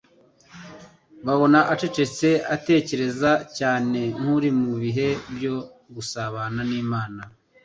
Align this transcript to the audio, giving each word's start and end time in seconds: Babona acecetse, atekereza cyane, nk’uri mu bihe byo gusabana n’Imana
Babona 1.25 1.59
acecetse, 1.73 2.29
atekereza 2.55 3.31
cyane, 3.57 3.99
nk’uri 4.19 4.49
mu 4.61 4.73
bihe 4.81 5.07
byo 5.35 5.55
gusabana 5.95 6.61
n’Imana 6.69 7.21